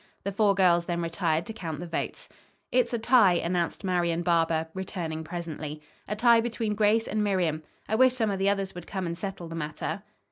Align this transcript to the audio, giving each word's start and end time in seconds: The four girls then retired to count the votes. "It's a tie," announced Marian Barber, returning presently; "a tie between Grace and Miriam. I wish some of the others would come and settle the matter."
The 0.23 0.31
four 0.31 0.55
girls 0.55 0.85
then 0.85 0.99
retired 0.99 1.45
to 1.45 1.53
count 1.53 1.79
the 1.79 1.85
votes. 1.85 2.27
"It's 2.71 2.91
a 2.91 2.97
tie," 2.97 3.33
announced 3.35 3.83
Marian 3.83 4.23
Barber, 4.23 4.65
returning 4.73 5.23
presently; 5.23 5.79
"a 6.07 6.15
tie 6.15 6.41
between 6.41 6.73
Grace 6.73 7.07
and 7.07 7.23
Miriam. 7.23 7.61
I 7.87 7.93
wish 7.93 8.15
some 8.15 8.31
of 8.31 8.39
the 8.39 8.49
others 8.49 8.73
would 8.73 8.87
come 8.87 9.05
and 9.05 9.15
settle 9.15 9.47
the 9.47 9.53
matter." 9.53 10.01